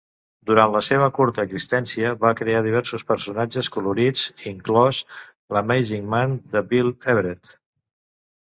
[0.51, 5.03] Durant la seva curta existència, van crear diversos personatges colorits, inclòs
[5.53, 7.57] l'Amazing-Man de Bill Everett.